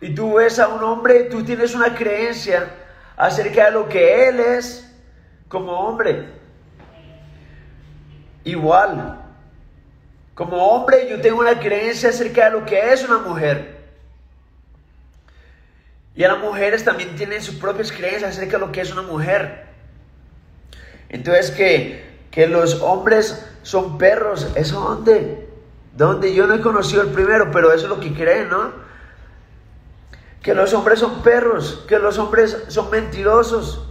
y 0.00 0.14
tú 0.14 0.34
ves 0.34 0.58
a 0.58 0.68
un 0.68 0.82
hombre, 0.82 1.24
tú 1.24 1.44
tienes 1.44 1.74
una 1.74 1.94
creencia 1.94 2.70
acerca 3.16 3.66
de 3.66 3.70
lo 3.72 3.88
que 3.88 4.28
él 4.28 4.40
es 4.40 4.90
como 5.48 5.72
hombre. 5.72 6.26
Igual, 8.44 9.20
como 10.34 10.56
hombre 10.68 11.06
yo 11.10 11.20
tengo 11.20 11.40
una 11.40 11.60
creencia 11.60 12.08
acerca 12.08 12.46
de 12.46 12.52
lo 12.52 12.64
que 12.64 12.92
es 12.92 13.06
una 13.06 13.18
mujer. 13.18 13.78
Y 16.14 16.22
las 16.22 16.38
mujeres 16.38 16.82
también 16.84 17.14
tienen 17.14 17.42
sus 17.42 17.56
propias 17.56 17.92
creencias 17.92 18.36
acerca 18.36 18.58
de 18.58 18.66
lo 18.66 18.72
que 18.72 18.80
es 18.80 18.92
una 18.92 19.02
mujer. 19.02 19.66
Entonces 21.10 21.50
que, 21.50 22.04
que 22.30 22.46
los 22.46 22.80
hombres 22.80 23.46
son 23.62 23.98
perros, 23.98 24.48
¿eso 24.54 24.80
dónde? 24.80 25.46
¿Dónde? 25.94 26.32
Yo 26.32 26.46
no 26.46 26.54
he 26.54 26.60
conocido 26.60 27.02
el 27.02 27.08
primero, 27.08 27.50
pero 27.52 27.72
eso 27.72 27.84
es 27.84 27.90
lo 27.90 28.00
que 28.00 28.14
creen, 28.14 28.48
¿no? 28.48 28.89
Que 30.42 30.54
los 30.54 30.72
hombres 30.72 30.98
son 30.98 31.22
perros, 31.22 31.84
que 31.88 31.98
los 31.98 32.18
hombres 32.18 32.64
son 32.68 32.90
mentirosos, 32.90 33.86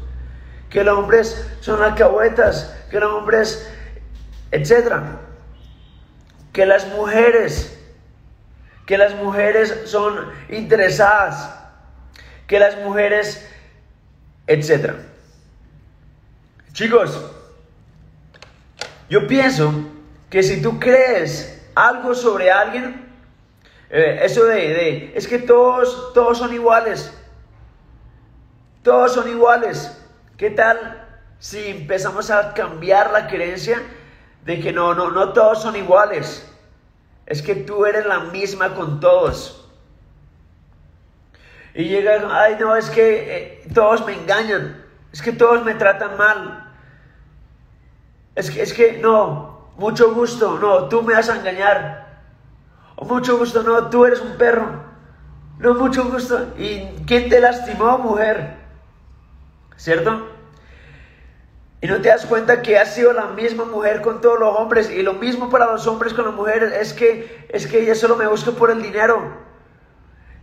que 0.69 0.83
los 0.83 0.97
hombres 0.97 1.47
son 1.61 1.81
alcahuetas, 1.81 2.75
que 2.89 2.99
los 2.99 3.11
hombres, 3.13 3.71
etcétera. 4.51 5.19
Que 6.51 6.65
las 6.65 6.87
mujeres, 6.87 7.79
que 8.85 8.97
las 8.97 9.13
mujeres 9.15 9.81
son 9.85 10.31
interesadas, 10.49 11.55
que 12.47 12.59
las 12.59 12.77
mujeres, 12.79 13.47
etcétera. 14.47 14.95
Chicos, 16.73 17.19
yo 19.09 19.27
pienso 19.27 19.71
que 20.29 20.41
si 20.41 20.61
tú 20.61 20.79
crees 20.79 21.67
algo 21.75 22.15
sobre 22.15 22.51
alguien, 22.51 23.08
eh, 23.89 24.19
eso 24.23 24.45
de, 24.45 25.11
es 25.15 25.27
que 25.27 25.39
todos, 25.39 26.13
todos 26.13 26.37
son 26.37 26.53
iguales. 26.53 27.13
Todos 28.83 29.13
son 29.13 29.27
iguales. 29.29 29.95
¿Qué 30.37 30.51
tal 30.51 31.07
si 31.39 31.67
empezamos 31.67 32.29
a 32.31 32.53
cambiar 32.53 33.11
la 33.11 33.27
creencia 33.27 33.81
de 34.45 34.59
que 34.59 34.71
no, 34.71 34.93
no, 34.93 35.09
no 35.09 35.33
todos 35.33 35.61
son 35.61 35.75
iguales? 35.75 36.45
Es 37.25 37.41
que 37.41 37.55
tú 37.55 37.85
eres 37.85 38.05
la 38.05 38.19
misma 38.19 38.73
con 38.75 38.99
todos. 38.99 39.67
Y 41.73 41.85
llega, 41.85 42.21
ay 42.31 42.57
no, 42.59 42.75
es 42.75 42.89
que 42.89 43.37
eh, 43.37 43.63
todos 43.73 44.05
me 44.05 44.13
engañan. 44.13 44.85
Es 45.11 45.21
que 45.21 45.31
todos 45.31 45.63
me 45.63 45.75
tratan 45.75 46.17
mal. 46.17 46.71
Es 48.35 48.51
que, 48.51 48.61
es 48.61 48.73
que 48.73 48.99
no, 48.99 49.71
mucho 49.77 50.13
gusto, 50.13 50.57
no, 50.59 50.87
tú 50.87 51.01
me 51.01 51.13
vas 51.13 51.29
a 51.29 51.37
engañar. 51.37 52.08
Mucho 53.01 53.37
gusto, 53.37 53.63
no, 53.63 53.89
tú 53.89 54.05
eres 54.05 54.19
un 54.21 54.37
perro. 54.37 54.83
No, 55.57 55.73
mucho 55.73 56.09
gusto. 56.09 56.53
¿Y 56.57 56.81
quién 57.05 57.29
te 57.29 57.39
lastimó, 57.39 57.97
mujer? 57.97 58.57
¿Cierto? 59.77 60.27
Y 61.81 61.87
no 61.87 62.01
te 62.01 62.09
das 62.09 62.25
cuenta 62.25 62.61
que 62.61 62.77
ha 62.77 62.85
sido 62.85 63.13
la 63.13 63.27
misma 63.27 63.63
mujer 63.63 64.01
con 64.01 64.19
todos 64.19 64.39
los 64.39 64.57
hombres 64.57 64.89
y 64.89 65.01
lo 65.01 65.13
mismo 65.13 65.49
para 65.49 65.71
los 65.71 65.87
hombres 65.87 66.13
con 66.13 66.25
las 66.25 66.33
mujeres 66.33 66.73
es 66.73 66.93
que 66.93 67.47
es 67.49 67.67
que 67.67 67.81
ella 67.81 67.95
solo 67.95 68.17
me 68.17 68.27
busca 68.27 68.51
por 68.51 68.69
el 68.69 68.81
dinero. 68.81 69.37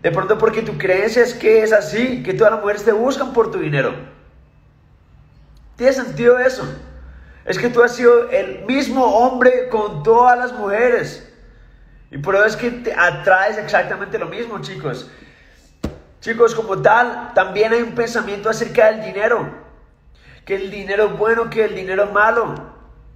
De 0.00 0.10
pronto 0.10 0.38
porque 0.38 0.62
tu 0.62 0.78
creencia 0.78 1.22
es 1.22 1.34
que 1.34 1.62
es 1.62 1.72
así, 1.72 2.22
que 2.22 2.32
todas 2.32 2.52
las 2.52 2.60
mujeres 2.62 2.84
te 2.84 2.92
buscan 2.92 3.34
por 3.34 3.50
tu 3.50 3.58
dinero. 3.58 3.94
¿Tiene 5.76 5.92
sentido 5.92 6.38
eso? 6.38 6.66
Es 7.44 7.58
que 7.58 7.68
tú 7.68 7.82
has 7.82 7.94
sido 7.94 8.30
el 8.30 8.64
mismo 8.64 9.04
hombre 9.04 9.68
con 9.68 10.02
todas 10.02 10.38
las 10.38 10.52
mujeres. 10.54 11.35
Y 12.10 12.18
por 12.18 12.36
eso 12.36 12.44
es 12.44 12.56
que 12.56 12.70
te 12.70 12.94
atraes 12.94 13.58
exactamente 13.58 14.18
lo 14.18 14.26
mismo, 14.26 14.60
chicos. 14.60 15.10
Chicos, 16.20 16.54
como 16.54 16.80
tal, 16.80 17.32
también 17.34 17.72
hay 17.72 17.82
un 17.82 17.94
pensamiento 17.94 18.48
acerca 18.48 18.90
del 18.90 19.04
dinero. 19.04 19.48
Que 20.44 20.56
el 20.56 20.70
dinero 20.70 21.06
es 21.06 21.18
bueno, 21.18 21.50
que 21.50 21.64
el 21.64 21.74
dinero 21.74 22.04
es 22.04 22.12
malo. 22.12 22.54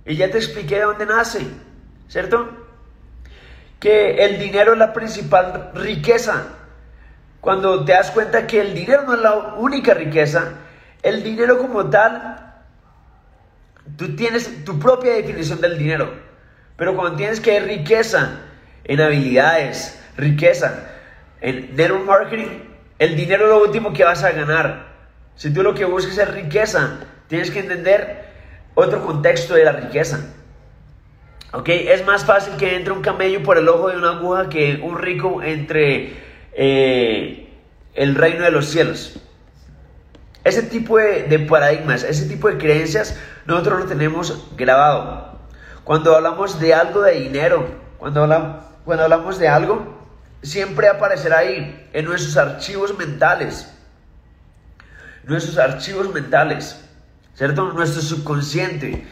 Y 0.05 0.17
ya 0.17 0.31
te 0.31 0.39
expliqué 0.39 0.77
de 0.77 0.83
dónde 0.83 1.07
nace, 1.07 1.47
¿cierto? 2.09 2.51
Que 3.79 4.25
el 4.25 4.39
dinero 4.39 4.73
es 4.73 4.79
la 4.79 4.93
principal 4.93 5.71
riqueza. 5.75 6.47
Cuando 7.41 7.85
te 7.85 7.93
das 7.93 8.11
cuenta 8.11 8.47
que 8.47 8.61
el 8.61 8.75
dinero 8.75 9.05
no 9.05 9.15
es 9.15 9.21
la 9.21 9.55
única 9.55 9.95
riqueza, 9.95 10.53
el 11.03 11.23
dinero 11.23 11.59
como 11.59 11.89
tal, 11.89 12.55
tú 13.97 14.15
tienes 14.17 14.65
tu 14.65 14.79
propia 14.79 15.15
definición 15.15 15.61
del 15.61 15.79
dinero. 15.79 16.13
Pero 16.77 16.97
cuando 16.97 17.17
tienes 17.17 17.41
que 17.41 17.61
riqueza 17.61 18.41
en 18.85 19.01
habilidades, 19.01 20.01
riqueza, 20.17 20.91
en 21.41 21.75
network 21.75 22.05
marketing, 22.05 22.49
el 22.99 23.17
dinero 23.17 23.45
es 23.45 23.51
lo 23.51 23.63
último 23.63 23.93
que 23.93 24.05
vas 24.05 24.23
a 24.25 24.33
ganar. 24.33 24.91
Si 25.35 25.53
tú 25.53 25.63
lo 25.63 25.75
que 25.75 25.87
buscas 25.87 26.19
es 26.19 26.31
riqueza, 26.35 26.99
tienes 27.29 27.51
que 27.51 27.61
entender 27.61 28.27
otro 28.75 29.05
contexto 29.05 29.55
de 29.55 29.65
la 29.65 29.73
riqueza. 29.73 30.21
¿Ok? 31.53 31.69
Es 31.69 32.05
más 32.05 32.25
fácil 32.25 32.57
que 32.57 32.77
entre 32.77 32.93
un 32.93 33.01
camello 33.01 33.43
por 33.43 33.57
el 33.57 33.69
ojo 33.69 33.89
de 33.89 33.97
una 33.97 34.11
aguja 34.11 34.49
que 34.49 34.81
un 34.83 34.99
rico 34.99 35.43
entre 35.43 36.13
eh, 36.53 37.49
el 37.95 38.15
reino 38.15 38.45
de 38.45 38.51
los 38.51 38.67
cielos. 38.67 39.19
Ese 40.45 40.63
tipo 40.63 40.99
de, 40.99 41.25
de, 41.25 41.39
paradigmas, 41.39 42.03
ese 42.03 42.27
tipo 42.27 42.49
de 42.49 42.59
creencias, 42.59 43.19
nosotros 43.47 43.81
lo 43.81 43.87
tenemos 43.87 44.47
grabado. 44.57 45.39
Cuando 45.85 46.15
hablamos 46.15 46.61
de 46.61 46.73
algo 46.73 47.03
de 47.03 47.13
dinero, 47.13 47.67
cuando 47.99 48.23
hablamos 48.23 48.70
cuando 48.85 49.05
hablamos 49.05 49.39
de 49.39 49.49
algo, 49.49 50.01
siempre 50.43 50.89
aparecerá 50.89 51.39
ahí, 51.39 51.89
en 51.93 52.05
nuestros 52.05 52.37
archivos 52.37 52.97
mentales. 52.97 53.73
Nuestros 55.25 55.59
archivos 55.59 56.13
mentales, 56.13 56.81
¿cierto? 57.35 57.73
Nuestro 57.73 58.03
subconsciente 58.03 59.07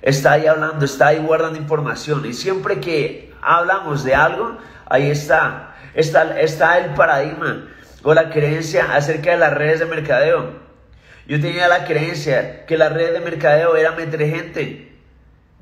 está 0.00 0.32
ahí 0.32 0.46
hablando, 0.46 0.84
está 0.84 1.08
ahí 1.08 1.18
guardando 1.18 1.58
información. 1.58 2.24
Y 2.24 2.32
siempre 2.32 2.80
que 2.80 3.34
hablamos 3.42 4.02
de 4.04 4.14
algo, 4.14 4.58
ahí 4.86 5.10
está. 5.10 5.74
Está, 5.94 6.40
está 6.40 6.78
el 6.78 6.94
paradigma 6.94 7.68
o 8.02 8.14
la 8.14 8.30
creencia 8.30 8.94
acerca 8.94 9.32
de 9.32 9.36
las 9.36 9.52
redes 9.52 9.80
de 9.80 9.86
mercadeo. 9.86 10.62
Yo 11.26 11.40
tenía 11.40 11.68
la 11.68 11.84
creencia 11.84 12.66
que 12.66 12.78
las 12.78 12.92
redes 12.92 13.12
de 13.12 13.20
mercadeo 13.20 13.76
era 13.76 13.92
meter 13.92 14.20
gente 14.20 14.91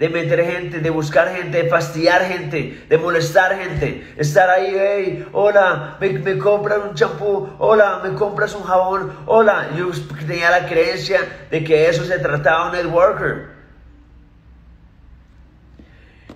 de 0.00 0.08
meter 0.08 0.42
gente, 0.42 0.80
de 0.80 0.88
buscar 0.88 1.28
gente, 1.36 1.62
de 1.62 1.68
fastidiar 1.68 2.22
gente, 2.22 2.86
de 2.88 2.96
molestar 2.96 3.54
gente, 3.54 4.14
estar 4.16 4.48
ahí, 4.48 4.74
hey, 4.74 5.26
hola, 5.30 5.98
me, 6.00 6.38
compras 6.38 6.78
un 6.88 6.94
champú, 6.94 7.50
hola, 7.58 8.00
me 8.02 8.14
compras 8.14 8.54
un 8.54 8.62
jabón, 8.62 9.12
hola. 9.26 9.68
Yo 9.76 9.90
tenía 10.26 10.48
la 10.50 10.66
creencia 10.66 11.20
de 11.50 11.62
que 11.62 11.86
eso 11.86 12.02
se 12.06 12.18
trataba 12.18 12.70
un 12.70 12.76
networker. 12.76 13.50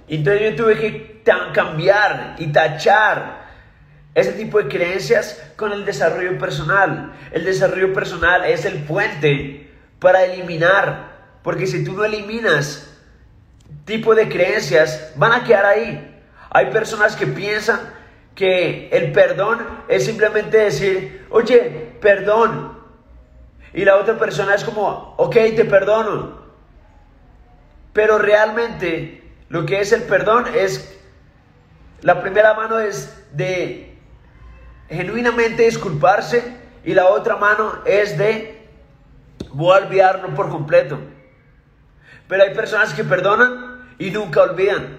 Entonces 0.09 0.43
yo 0.43 0.57
tuve 0.57 0.79
que 0.79 1.23
cambiar 1.55 2.37
y 2.37 2.49
tachar 2.49 3.47
ese 4.15 4.33
tipo 4.33 4.59
de 4.63 4.69
creencias 4.69 5.43
con 5.57 5.73
el 5.73 5.87
desarrollo 5.87 6.37
personal. 6.39 7.15
El 7.33 7.47
desarrollo 7.47 7.95
personal 7.95 8.45
es 8.45 8.67
el 8.67 8.83
puente 8.83 9.73
para 10.01 10.23
eliminar, 10.23 11.39
porque 11.43 11.67
si 11.67 11.83
tú 11.83 11.95
no 11.95 12.05
eliminas 12.05 12.91
tipo 13.85 14.15
de 14.15 14.29
creencias 14.29 15.13
van 15.17 15.33
a 15.33 15.45
quedar 15.45 15.65
ahí. 15.65 16.23
Hay 16.51 16.67
personas 16.67 17.17
que 17.17 17.27
piensan 17.27 17.81
que 18.35 18.89
el 18.91 19.13
perdón 19.13 19.65
es 19.89 20.05
simplemente 20.05 20.57
decir, 20.59 21.27
oye, 21.31 21.97
perdón. 22.01 22.79
Y 23.73 23.85
la 23.85 23.97
otra 23.97 24.19
persona 24.19 24.55
es 24.55 24.65
como, 24.65 25.15
ok, 25.17 25.35
te 25.57 25.65
perdono. 25.65 26.45
Pero 27.93 28.19
realmente 28.19 29.23
lo 29.49 29.67
que 29.67 29.81
es 29.81 29.93
el 29.93 30.03
perdón 30.03 30.47
es, 30.55 30.99
la 32.01 32.21
primera 32.21 32.55
mano 32.55 32.79
es 32.79 33.25
de 33.33 33.97
genuinamente 34.89 35.65
disculparse 35.65 36.57
y 36.85 36.95
la 36.95 37.07
otra 37.09 37.37
mano 37.37 37.81
es 37.85 38.19
de 38.19 38.69
voy 39.53 39.79
olvidarlo 39.79 40.35
por 40.35 40.51
completo. 40.51 40.99
Pero 42.29 42.43
hay 42.43 42.55
personas 42.55 42.93
que 42.95 43.05
perdonan 43.05 43.64
y 43.99 44.11
nunca 44.11 44.43
olvidan. 44.43 44.99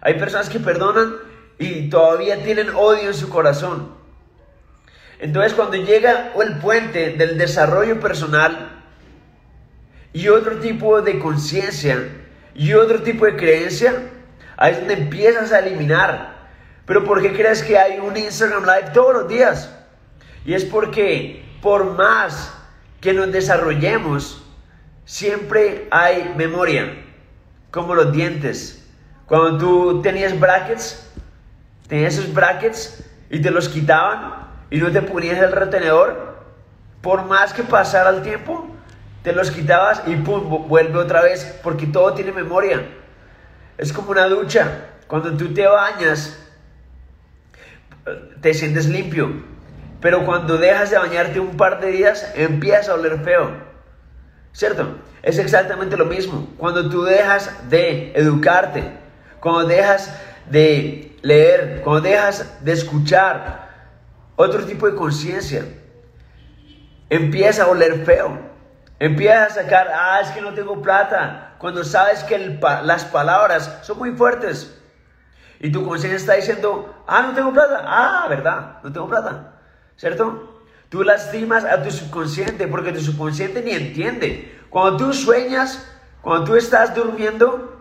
Hay 0.00 0.14
personas 0.14 0.48
que 0.48 0.60
perdonan 0.60 1.16
y 1.58 1.90
todavía 1.90 2.42
tienen 2.42 2.70
odio 2.70 3.08
en 3.08 3.14
su 3.14 3.28
corazón. 3.28 3.94
Entonces 5.18 5.52
cuando 5.52 5.76
llega 5.76 6.32
el 6.42 6.58
puente 6.58 7.10
del 7.10 7.36
desarrollo 7.36 8.00
personal 8.00 8.82
y 10.12 10.28
otro 10.28 10.56
tipo 10.56 11.02
de 11.02 11.18
conciencia 11.18 11.98
y 12.54 12.72
otro 12.72 13.02
tipo 13.02 13.26
de 13.26 13.36
creencia, 13.36 13.94
ahí 14.56 14.72
es 14.72 14.78
donde 14.78 14.94
empiezas 14.94 15.52
a 15.52 15.58
eliminar. 15.58 16.48
Pero 16.86 17.04
¿por 17.04 17.20
qué 17.20 17.34
crees 17.34 17.62
que 17.62 17.78
hay 17.78 18.00
un 18.00 18.16
Instagram 18.16 18.64
Live 18.64 18.90
todos 18.94 19.12
los 19.12 19.28
días? 19.28 19.76
Y 20.46 20.54
es 20.54 20.64
porque 20.64 21.44
por 21.60 21.96
más 21.96 22.54
que 23.02 23.12
nos 23.12 23.30
desarrollemos, 23.30 24.42
siempre 25.04 25.86
hay 25.90 26.32
memoria 26.36 27.04
como 27.70 27.94
los 27.94 28.12
dientes. 28.12 28.86
Cuando 29.26 29.58
tú 29.58 30.02
tenías 30.02 30.38
brackets, 30.38 31.08
tenías 31.88 32.14
esos 32.14 32.32
brackets 32.32 33.04
y 33.30 33.40
te 33.40 33.50
los 33.50 33.68
quitaban 33.68 34.48
y 34.70 34.78
no 34.78 34.90
te 34.90 35.02
ponías 35.02 35.38
el 35.38 35.52
retenedor, 35.52 36.30
por 37.00 37.26
más 37.26 37.52
que 37.52 37.62
pasara 37.62 38.10
el 38.10 38.22
tiempo, 38.22 38.68
te 39.22 39.32
los 39.32 39.50
quitabas 39.50 40.02
y 40.06 40.16
pum, 40.16 40.68
vuelve 40.68 40.98
otra 40.98 41.22
vez, 41.22 41.58
porque 41.62 41.86
todo 41.86 42.14
tiene 42.14 42.32
memoria. 42.32 42.86
Es 43.78 43.92
como 43.92 44.10
una 44.10 44.26
ducha. 44.26 44.86
Cuando 45.06 45.36
tú 45.36 45.52
te 45.52 45.66
bañas, 45.66 46.38
te 48.40 48.54
sientes 48.54 48.86
limpio. 48.86 49.42
Pero 50.00 50.24
cuando 50.24 50.56
dejas 50.56 50.90
de 50.90 50.98
bañarte 50.98 51.40
un 51.40 51.56
par 51.56 51.80
de 51.80 51.90
días, 51.90 52.32
empieza 52.34 52.92
a 52.92 52.94
oler 52.94 53.20
feo. 53.20 53.69
¿Cierto? 54.52 54.96
Es 55.22 55.38
exactamente 55.38 55.96
lo 55.96 56.06
mismo. 56.06 56.48
Cuando 56.56 56.88
tú 56.88 57.02
dejas 57.02 57.50
de 57.68 58.12
educarte, 58.14 58.84
cuando 59.40 59.68
dejas 59.68 60.14
de 60.50 61.16
leer, 61.22 61.80
cuando 61.82 62.08
dejas 62.08 62.64
de 62.64 62.72
escuchar 62.72 63.68
otro 64.36 64.64
tipo 64.64 64.86
de 64.86 64.96
conciencia, 64.96 65.64
empieza 67.08 67.64
a 67.64 67.68
oler 67.68 68.04
feo. 68.04 68.50
Empieza 68.98 69.44
a 69.44 69.50
sacar, 69.50 69.88
ah, 69.94 70.20
es 70.22 70.28
que 70.30 70.42
no 70.42 70.52
tengo 70.52 70.82
plata. 70.82 71.54
Cuando 71.58 71.84
sabes 71.84 72.22
que 72.24 72.58
las 72.84 73.04
palabras 73.06 73.78
son 73.82 73.98
muy 73.98 74.12
fuertes. 74.12 74.76
Y 75.58 75.70
tu 75.72 75.86
conciencia 75.86 76.16
está 76.16 76.34
diciendo, 76.34 77.02
ah, 77.06 77.22
no 77.22 77.34
tengo 77.34 77.52
plata. 77.52 77.82
Ah, 77.86 78.26
verdad, 78.28 78.78
no 78.82 78.92
tengo 78.92 79.08
plata. 79.08 79.54
¿Cierto? 79.96 80.59
Tú 80.90 81.04
lastimas 81.04 81.64
a 81.64 81.84
tu 81.84 81.90
subconsciente 81.92 82.66
porque 82.66 82.92
tu 82.92 83.00
subconsciente 83.00 83.62
ni 83.62 83.70
entiende. 83.70 84.58
Cuando 84.70 85.06
tú 85.06 85.14
sueñas, 85.14 85.86
cuando 86.20 86.46
tú 86.46 86.56
estás 86.56 86.96
durmiendo, 86.96 87.80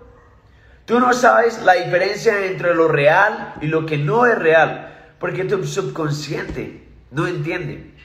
tú 0.85 0.99
no 0.99 1.11
sabes 1.13 1.59
la 1.63 1.73
diferencia 1.73 2.45
entre 2.45 2.75
lo 2.75 2.87
real 2.87 3.55
y 3.61 3.65
lo 3.67 3.87
que 3.87 3.97
no 3.97 4.27
es 4.27 4.37
real, 4.37 5.15
porque 5.17 5.43
tu 5.45 5.65
subconsciente 5.65 6.87
no 7.09 7.25
entiende. 7.25 7.95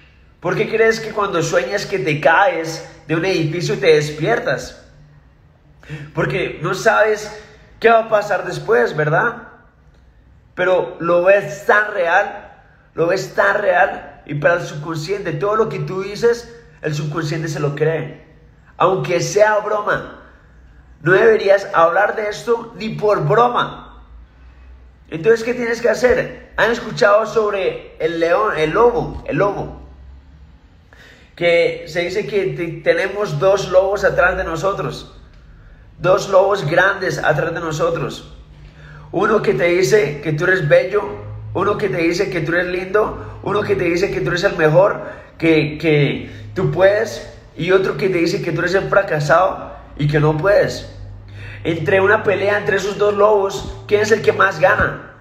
¿Por 0.40 0.57
qué 0.57 0.71
crees 0.71 1.01
que 1.01 1.11
cuando 1.11 1.43
sueñas 1.43 1.85
que 1.85 1.99
te 1.99 2.19
caes 2.19 2.88
de 3.07 3.14
un 3.14 3.27
edificio 3.27 3.79
te 3.79 3.88
despiertas? 3.88 4.87
Porque 6.14 6.61
no 6.62 6.73
sabes 6.73 7.31
qué 7.79 7.90
va 7.90 8.05
a 8.05 8.09
pasar 8.09 8.47
después, 8.47 8.97
¿verdad? 8.97 9.49
Pero 10.55 10.97
lo 10.99 11.25
ves 11.25 11.67
tan 11.67 11.93
real, 11.93 12.53
lo 12.95 13.07
ves 13.07 13.35
tan 13.35 13.61
real 13.61 14.13
y 14.27 14.35
para 14.35 14.55
el 14.55 14.63
subconsciente 14.63 15.33
todo 15.33 15.57
lo 15.57 15.69
que 15.69 15.81
tú 15.81 16.03
dices, 16.03 16.55
el 16.83 16.95
subconsciente 16.95 17.49
se 17.49 17.61
lo 17.61 17.75
cree 17.75 18.25
aunque 18.77 19.21
sea 19.21 19.59
broma. 19.59 20.21
No 21.03 21.13
deberías 21.13 21.69
hablar 21.75 22.17
de 22.17 22.29
esto 22.29 22.73
ni 22.77 22.91
por 22.91 23.27
broma. 23.27 24.03
Entonces, 25.11 25.45
¿qué 25.45 25.55
tienes 25.55 25.81
que 25.81 25.91
hacer? 25.91 26.53
¿Han 26.57 26.71
escuchado 26.71 27.27
sobre 27.27 27.97
el 27.99 28.21
león, 28.21 28.57
el 28.57 28.71
lobo, 28.71 29.23
el 29.27 29.37
lobo? 29.37 29.83
Que 31.37 31.85
se 31.89 32.01
dice 32.01 32.27
que 32.27 32.81
tenemos 32.83 33.39
dos 33.39 33.69
lobos 33.71 34.05
atrás 34.05 34.37
de 34.37 34.45
nosotros. 34.45 35.15
Dos 35.99 36.29
lobos 36.31 36.69
grandes 36.69 37.19
atrás 37.19 37.53
de 37.53 37.61
nosotros. 37.61 38.33
Uno 39.13 39.43
que 39.43 39.55
te 39.55 39.65
dice 39.65 40.21
que 40.23 40.33
tú 40.33 40.45
eres 40.45 40.69
bello, 40.69 41.03
uno 41.55 41.79
que 41.79 41.88
te 41.88 41.99
dice 41.99 42.31
que 42.31 42.40
tú 42.40 42.53
eres 42.53 42.67
lindo, 42.67 43.40
uno 43.43 43.62
que 43.62 43.77
te 43.77 43.85
dice 43.85 44.11
que 44.11 44.21
tú 44.21 44.29
eres 44.29 44.45
el 44.45 44.57
mejor, 44.57 45.03
que, 45.38 45.79
que 45.79 46.31
tú 46.55 46.71
puedes, 46.71 47.33
y 47.57 47.71
otro 47.71 47.97
que 47.97 48.09
te 48.09 48.19
dice 48.19 48.43
que 48.43 48.53
tú 48.53 48.61
eres 48.61 48.75
el 48.75 48.88
fracasado 48.88 49.73
y 49.97 50.09
que 50.09 50.21
no 50.21 50.37
puedes. 50.37 50.90
Entre 51.62 52.01
una 52.01 52.25
pelea 52.25 52.59
entre 52.59 52.77
esos 52.77 52.99
dos 52.99 53.14
lobos, 53.14 53.75
¿quién 53.87 54.03
es 54.03 54.11
el 54.11 54.21
que 54.21 54.33
más 54.33 54.61
gana? 54.61 55.12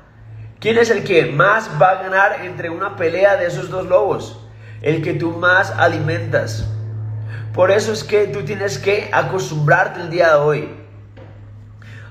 ¿Quién 0.60 0.78
es 0.78 0.90
el 0.90 1.04
que 1.04 1.28
más 1.28 1.70
va 1.82 1.92
a 1.92 2.04
ganar 2.04 2.46
entre 2.46 2.70
una 2.70 2.96
pelea 2.96 3.38
de 3.38 3.48
esos 3.48 3.70
dos 3.70 3.86
lobos? 3.88 4.40
El 4.82 5.02
que 5.02 5.14
tú 5.14 5.32
más 5.32 5.72
alimentas. 5.72 6.68
Por 7.54 7.70
eso 7.70 7.94
es 7.94 8.04
que 8.04 8.28
tú 8.28 8.44
tienes 8.44 8.80
que 8.80 9.10
acostumbrarte 9.14 10.02
el 10.02 10.10
día 10.10 10.30
de 10.30 10.36
hoy 10.36 10.70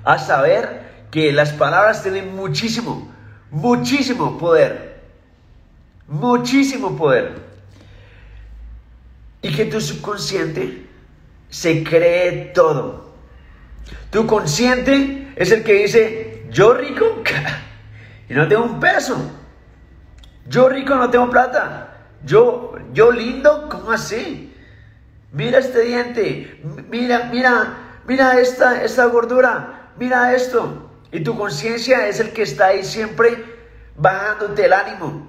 a 0.04 0.18
saber 0.18 0.82
que 1.10 1.32
las 1.32 1.52
palabras 1.52 2.02
tienen 2.02 2.34
muchísimo, 2.34 3.11
muchísimo 3.52 4.36
poder. 4.36 5.00
Muchísimo 6.08 6.96
poder. 6.96 7.40
Y 9.40 9.54
que 9.54 9.66
tu 9.66 9.80
subconsciente 9.80 10.88
se 11.48 11.84
cree 11.84 12.52
todo. 12.54 13.12
Tu 14.10 14.26
consciente 14.26 15.32
es 15.36 15.52
el 15.52 15.62
que 15.62 15.74
dice, 15.74 16.46
yo 16.50 16.74
rico 16.74 17.22
y 18.28 18.34
no 18.34 18.48
tengo 18.48 18.64
un 18.64 18.80
peso. 18.80 19.16
Yo 20.48 20.68
rico 20.68 20.94
no 20.94 21.10
tengo 21.10 21.30
plata. 21.30 22.08
Yo, 22.24 22.74
yo 22.92 23.10
lindo, 23.10 23.68
¿cómo 23.68 23.90
así? 23.90 24.54
Mira 25.32 25.58
este 25.58 25.80
diente, 25.80 26.60
mira, 26.90 27.30
mira, 27.32 28.00
mira 28.06 28.38
esta, 28.38 28.82
esta 28.84 29.06
gordura, 29.06 29.90
mira 29.98 30.34
esto. 30.34 30.91
Y 31.12 31.20
tu 31.20 31.36
conciencia 31.36 32.08
es 32.08 32.18
el 32.20 32.30
que 32.30 32.42
está 32.42 32.68
ahí 32.68 32.82
siempre 32.82 33.44
bajándote 33.96 34.64
el 34.64 34.72
ánimo. 34.72 35.28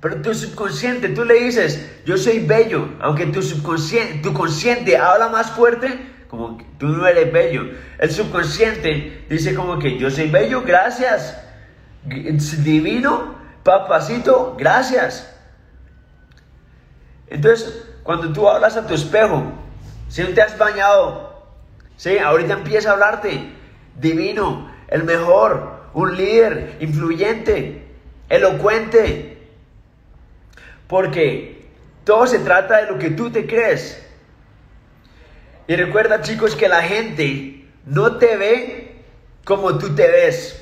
Pero 0.00 0.20
tu 0.20 0.34
subconsciente, 0.34 1.08
tú 1.08 1.24
le 1.24 1.34
dices, 1.34 2.02
yo 2.04 2.16
soy 2.18 2.40
bello, 2.40 2.88
aunque 3.00 3.26
tu 3.26 3.40
subconsciente, 3.40 4.18
tu 4.18 4.34
consciente 4.34 4.96
habla 4.96 5.28
más 5.28 5.52
fuerte, 5.52 6.12
como 6.28 6.58
tú 6.78 6.88
no 6.88 7.06
eres 7.06 7.32
bello. 7.32 7.70
El 7.98 8.10
subconsciente 8.10 9.24
dice 9.30 9.54
como 9.54 9.78
que 9.78 9.98
yo 9.98 10.10
soy 10.10 10.28
bello, 10.28 10.62
gracias. 10.62 11.40
Divino, 12.04 13.36
papacito, 13.62 14.56
gracias. 14.58 15.32
Entonces, 17.28 17.88
cuando 18.02 18.32
tú 18.32 18.48
hablas 18.48 18.76
a 18.76 18.86
tu 18.86 18.94
espejo, 18.94 19.52
si 20.08 20.22
no 20.22 20.30
te 20.30 20.42
has 20.42 20.58
bañado, 20.58 21.46
¿sí? 21.96 22.18
ahorita 22.18 22.54
empieza 22.54 22.90
a 22.90 22.92
hablarte, 22.94 23.61
divino, 23.96 24.70
el 24.88 25.04
mejor, 25.04 25.82
un 25.94 26.16
líder, 26.16 26.76
influyente, 26.80 27.82
elocuente. 28.28 29.38
Porque 30.86 31.66
todo 32.04 32.26
se 32.26 32.38
trata 32.40 32.78
de 32.78 32.90
lo 32.90 32.98
que 32.98 33.10
tú 33.10 33.30
te 33.30 33.46
crees. 33.46 34.04
Y 35.66 35.76
recuerda 35.76 36.20
chicos 36.22 36.56
que 36.56 36.68
la 36.68 36.82
gente 36.82 37.66
no 37.86 38.16
te 38.16 38.36
ve 38.36 39.02
como 39.44 39.78
tú 39.78 39.94
te 39.94 40.08
ves. 40.08 40.58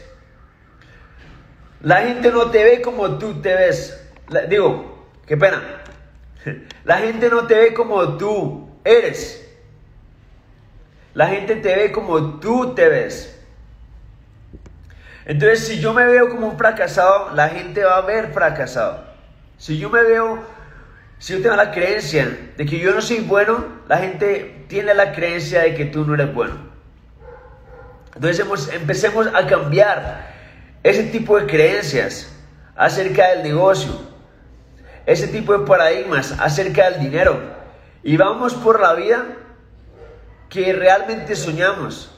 La 1.82 2.02
gente 2.02 2.30
no 2.30 2.50
te 2.50 2.62
ve 2.62 2.82
como 2.82 3.18
tú 3.18 3.40
te 3.40 3.54
ves. 3.54 4.00
digo, 4.48 5.08
qué 5.26 5.36
pena. 5.36 5.62
La 6.84 6.98
gente 6.98 7.28
no 7.28 7.46
te 7.46 7.54
ve 7.54 7.74
como 7.74 8.16
tú 8.16 8.70
eres. 8.84 9.49
La 11.14 11.26
gente 11.28 11.56
te 11.56 11.74
ve 11.74 11.92
como 11.92 12.38
tú 12.40 12.74
te 12.74 12.88
ves. 12.88 13.36
Entonces, 15.26 15.66
si 15.66 15.80
yo 15.80 15.92
me 15.92 16.06
veo 16.06 16.28
como 16.28 16.48
un 16.48 16.58
fracasado, 16.58 17.34
la 17.34 17.48
gente 17.48 17.84
va 17.84 17.98
a 17.98 18.00
ver 18.02 18.32
fracasado. 18.32 19.04
Si 19.58 19.78
yo 19.78 19.90
me 19.90 20.02
veo, 20.02 20.38
si 21.18 21.34
yo 21.34 21.42
tengo 21.42 21.56
la 21.56 21.70
creencia 21.70 22.52
de 22.56 22.66
que 22.66 22.78
yo 22.78 22.94
no 22.94 23.00
soy 23.00 23.20
bueno, 23.20 23.64
la 23.88 23.98
gente 23.98 24.64
tiene 24.68 24.94
la 24.94 25.12
creencia 25.12 25.62
de 25.62 25.74
que 25.74 25.84
tú 25.84 26.04
no 26.04 26.14
eres 26.14 26.32
bueno. 26.32 26.70
Entonces 28.14 28.44
empecemos 28.72 29.26
a 29.28 29.46
cambiar 29.46 30.30
ese 30.82 31.04
tipo 31.04 31.38
de 31.38 31.46
creencias 31.46 32.32
acerca 32.74 33.30
del 33.30 33.42
negocio, 33.42 33.92
ese 35.06 35.28
tipo 35.28 35.56
de 35.56 35.66
paradigmas 35.66 36.34
acerca 36.38 36.90
del 36.90 37.00
dinero 37.00 37.40
y 38.02 38.16
vamos 38.16 38.54
por 38.54 38.80
la 38.80 38.94
vida 38.94 39.26
que 40.50 40.72
realmente 40.72 41.36
soñamos. 41.36 42.10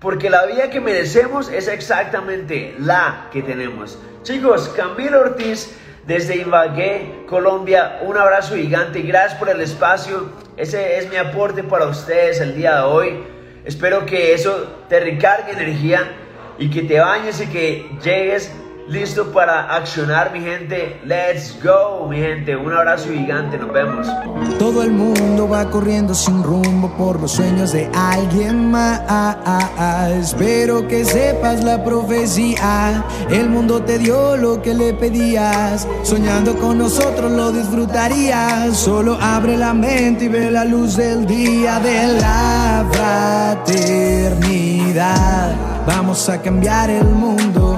Porque 0.00 0.30
la 0.30 0.46
vida 0.46 0.70
que 0.70 0.80
merecemos 0.80 1.48
es 1.50 1.68
exactamente 1.68 2.74
la 2.78 3.28
que 3.30 3.42
tenemos. 3.42 3.98
Chicos, 4.22 4.68
Camilo 4.70 5.20
Ortiz 5.20 5.76
desde 6.06 6.36
Ibagué, 6.36 7.24
Colombia, 7.28 8.00
un 8.02 8.16
abrazo 8.16 8.56
gigante. 8.56 9.02
Gracias 9.02 9.38
por 9.38 9.50
el 9.50 9.60
espacio. 9.60 10.30
Ese 10.56 10.98
es 10.98 11.10
mi 11.10 11.16
aporte 11.16 11.62
para 11.62 11.86
ustedes 11.86 12.40
el 12.40 12.56
día 12.56 12.76
de 12.76 12.82
hoy. 12.82 13.24
Espero 13.64 14.06
que 14.06 14.32
eso 14.32 14.84
te 14.88 15.00
recargue 15.00 15.52
energía 15.52 16.10
y 16.58 16.70
que 16.70 16.82
te 16.82 16.98
bañes 16.98 17.40
y 17.40 17.46
que 17.48 17.90
llegues 18.02 18.50
listo 18.88 19.32
para 19.32 19.74
accionar, 19.76 20.32
mi 20.32 20.40
gente. 20.40 21.00
Let's 21.04 21.56
go, 21.62 22.08
mi 22.08 22.16
gente. 22.18 22.56
Un 22.56 22.72
abrazo 22.72 23.10
gigante, 23.10 23.58
nos 23.58 23.72
vemos. 23.72 24.06
Todo 24.58 24.82
el 24.82 24.90
mundo 24.90 25.48
va 25.48 25.70
corriendo 25.70 26.14
sin 26.14 26.42
rumbo 26.42 26.90
por 26.96 27.20
los 27.20 27.32
sueños 27.32 27.72
de 27.72 27.90
alguien 27.94 28.70
más. 28.70 29.00
Espero 30.12 30.88
que 30.88 31.04
sepas 31.04 31.62
la 31.62 31.84
profecía. 31.84 33.04
El 33.30 33.50
mundo 33.50 33.82
te 33.82 33.98
dio 33.98 34.36
lo 34.36 34.62
que 34.62 34.74
le 34.74 34.94
pedías. 34.94 35.86
Soñando 36.02 36.56
con 36.56 36.78
nosotros 36.78 37.30
lo 37.30 37.52
disfrutarías. 37.52 38.76
Solo 38.76 39.18
abre 39.20 39.56
la 39.56 39.74
mente 39.74 40.24
y 40.24 40.28
ve 40.28 40.50
la 40.50 40.64
luz 40.64 40.96
del 40.96 41.26
día 41.26 41.78
de 41.80 42.14
la 42.20 42.86
fraternidad. 43.64 45.54
Vamos 45.86 46.28
a 46.28 46.42
cambiar 46.42 46.90
el 46.90 47.06
mundo 47.06 47.77